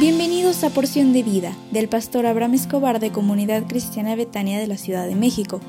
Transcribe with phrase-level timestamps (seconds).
[0.00, 4.78] Bienvenidos a Porción de Vida del pastor Abraham Escobar de Comunidad Cristiana Betania de la
[4.78, 5.60] Ciudad de México.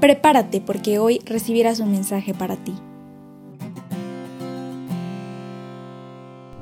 [0.00, 2.72] Prepárate porque hoy recibirás un mensaje para ti.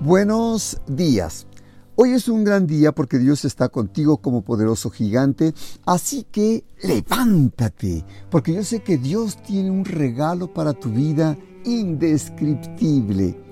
[0.00, 1.46] Buenos días.
[1.95, 5.54] Hoy es un gran día porque Dios está contigo como poderoso gigante,
[5.84, 13.45] así que levántate, porque yo sé que Dios tiene un regalo para tu vida indescriptible.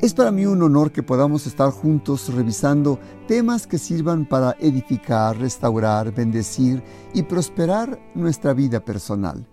[0.00, 5.36] Es para mí un honor que podamos estar juntos revisando temas que sirvan para edificar,
[5.36, 6.82] restaurar, bendecir
[7.12, 9.46] y prosperar nuestra vida personal.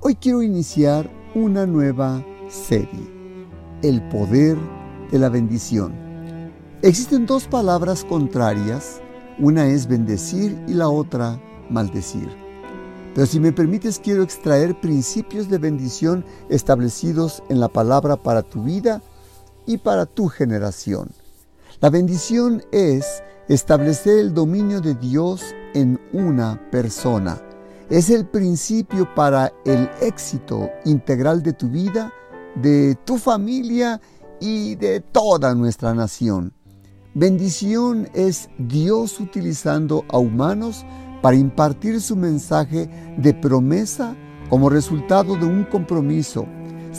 [0.00, 3.10] Hoy quiero iniciar una nueva serie,
[3.82, 4.56] El poder
[5.10, 5.92] de la bendición.
[6.82, 9.00] Existen dos palabras contrarias,
[9.40, 11.40] una es bendecir y la otra
[11.70, 12.28] maldecir.
[13.16, 18.62] Pero si me permites quiero extraer principios de bendición establecidos en la palabra para tu
[18.62, 19.02] vida
[19.68, 21.10] y para tu generación.
[21.80, 27.40] La bendición es establecer el dominio de Dios en una persona.
[27.90, 32.10] Es el principio para el éxito integral de tu vida,
[32.56, 34.00] de tu familia
[34.40, 36.54] y de toda nuestra nación.
[37.14, 40.86] Bendición es Dios utilizando a humanos
[41.20, 44.16] para impartir su mensaje de promesa
[44.48, 46.46] como resultado de un compromiso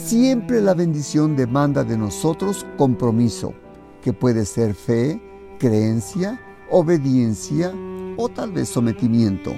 [0.06, 3.54] Siempre la bendición demanda de nosotros compromiso,
[4.02, 5.22] que puede ser fe,
[5.60, 6.40] creencia,
[6.72, 7.72] obediencia
[8.18, 9.54] o tal vez sometimiento.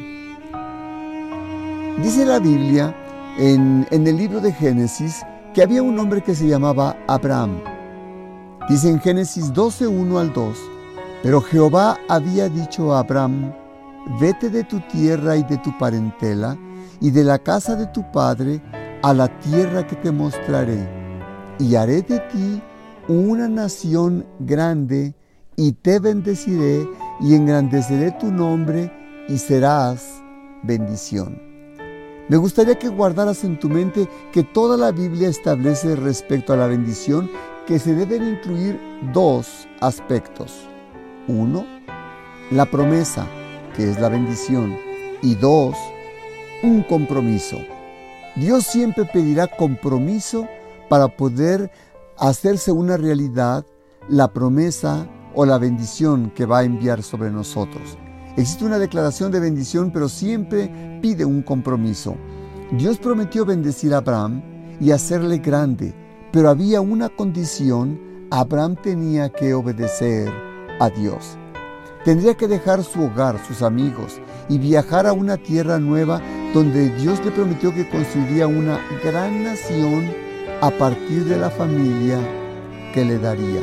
[2.04, 2.94] Dice la Biblia
[3.38, 5.22] en, el libro de Génesis
[5.54, 7.62] que había un hombre que se llamaba Abraham.
[8.68, 10.58] Dice en Génesis 12, 1 al 2,
[11.24, 13.54] pero Jehová había dicho a Abraham,
[14.20, 16.58] vete de tu tierra y de tu parentela
[17.00, 18.62] y de la casa de tu padre
[19.04, 20.78] a la tierra que te mostraré,
[21.60, 22.62] y haré de ti
[23.08, 25.16] una nación grande,
[25.56, 26.88] y te bendeciré,
[27.20, 28.92] y engrandeceré tu nombre,
[29.28, 30.22] y serás
[30.64, 31.42] bendición.
[32.30, 36.68] Me gustaría que guardaras en tu mente que toda la Biblia establece respecto a la
[36.68, 37.30] bendición
[37.68, 38.80] que se deben incluir
[39.14, 40.68] dos aspectos.
[41.28, 41.66] Uno,
[42.52, 43.28] la promesa,
[43.76, 44.78] que es la bendición,
[45.22, 45.76] y dos,
[46.64, 47.58] un compromiso.
[48.36, 50.48] Dios siempre pedirá compromiso
[50.90, 51.72] para poder
[52.18, 53.66] hacerse una realidad
[54.08, 57.98] la promesa o la bendición que va a enviar sobre nosotros.
[58.38, 62.16] Existe una declaración de bendición, pero siempre pide un compromiso.
[62.72, 64.42] Dios prometió bendecir a Abraham
[64.80, 65.94] y hacerle grande,
[66.32, 68.00] pero había una condición,
[68.32, 70.32] Abraham tenía que obedecer
[70.80, 71.38] a Dios.
[72.06, 76.22] Tendría que dejar su hogar, sus amigos, y viajar a una tierra nueva
[76.54, 80.06] donde Dios le prometió que construiría una gran nación
[80.62, 82.20] a partir de la familia
[82.94, 83.62] que le daría.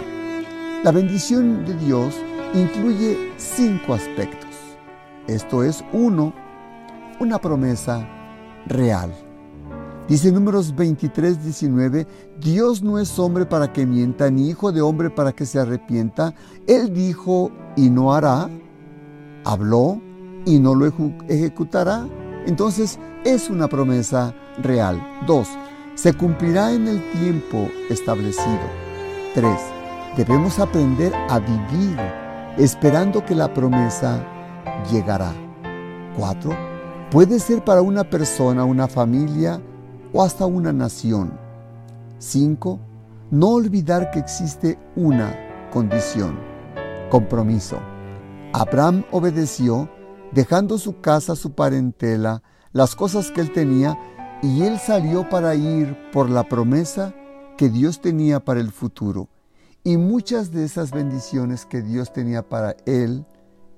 [0.83, 2.15] La bendición de Dios
[2.55, 4.49] incluye cinco aspectos.
[5.27, 6.33] Esto es, uno,
[7.21, 8.09] una promesa
[8.67, 9.13] real.
[10.09, 12.07] Dice números 23, 19,
[12.41, 16.35] Dios no es hombre para que mienta, ni hijo de hombre para que se arrepienta.
[16.67, 18.49] Él dijo y no hará,
[19.45, 20.01] habló
[20.47, 20.87] y no lo
[21.29, 22.07] ejecutará.
[22.47, 25.01] Entonces es una promesa real.
[25.27, 25.49] Dos,
[25.95, 28.61] se cumplirá en el tiempo establecido.
[29.35, 29.61] Tres,
[30.17, 31.99] debemos aprender a vivir
[32.57, 34.25] esperando que la promesa
[34.91, 35.33] llegará.
[36.17, 36.57] Cuatro,
[37.11, 39.61] puede ser para una persona, una familia
[40.13, 41.33] o hasta una nación.
[42.19, 42.81] Cinco,
[43.31, 45.37] no olvidar que existe una
[45.73, 46.39] condición,
[47.11, 47.79] compromiso.
[48.53, 49.89] Abraham obedeció
[50.33, 53.99] dejando su casa, su parentela, las cosas que él tenía,
[54.43, 57.15] y él salió para ir por la promesa
[57.57, 59.29] que Dios tenía para el futuro.
[59.83, 63.27] Y muchas de esas bendiciones que Dios tenía para él,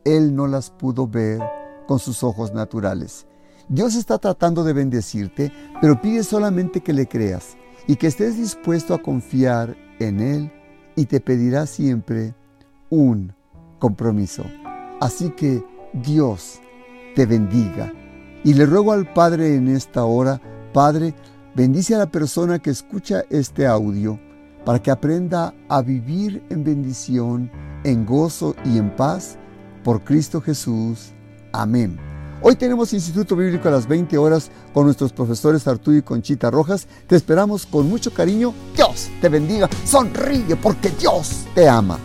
[0.05, 1.41] él no las pudo ver
[1.87, 3.27] con sus ojos naturales.
[3.69, 7.57] Dios está tratando de bendecirte, pero pide solamente que le creas
[7.87, 10.53] y que estés dispuesto a confiar en Él
[10.97, 12.35] y te pedirá siempre
[12.89, 13.33] un
[13.79, 14.45] compromiso.
[15.01, 16.61] Así que Dios
[17.15, 17.93] te bendiga.
[18.45, 20.41] Y le ruego al Padre en esta hora,
[20.73, 21.15] Padre,
[21.55, 24.19] bendice a la persona que escucha este audio
[24.65, 27.51] para que aprenda a vivir en bendición,
[27.85, 29.37] en gozo y en paz
[29.85, 31.13] por Cristo Jesús.
[31.53, 31.99] Amén.
[32.43, 36.87] Hoy tenemos Instituto Bíblico a las 20 horas con nuestros profesores Arturo y Conchita Rojas.
[37.07, 38.55] Te esperamos con mucho cariño.
[38.75, 39.69] Dios te bendiga.
[39.85, 41.99] Sonríe porque Dios te ama.